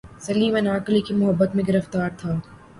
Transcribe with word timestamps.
سلیم 0.19 0.55
انارکلی 0.55 1.01
کی 1.01 1.13
محبت 1.13 1.55
میں 1.55 1.63
گرفتار 1.67 2.09
تھا 2.17 2.31